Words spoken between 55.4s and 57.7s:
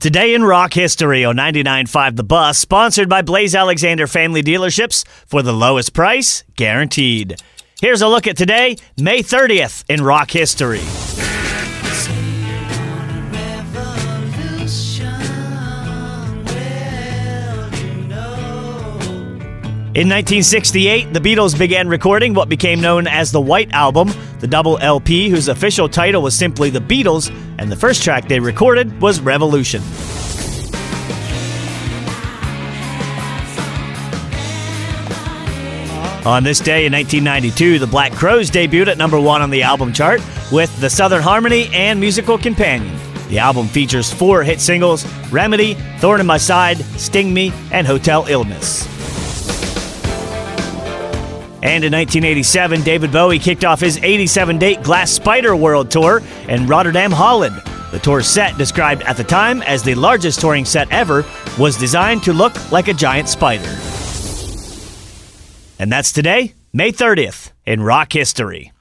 World Tour in Rotterdam, Holland.